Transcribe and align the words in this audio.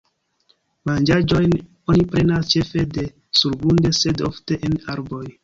Manĝaĵojn 0.89 1.53
oni 1.95 2.07
prenas 2.15 2.49
ĉefe 2.55 2.87
de 2.97 3.05
surgrunde 3.43 3.95
sed 4.01 4.27
ofte 4.31 4.61
en 4.71 4.77
arboj. 4.97 5.25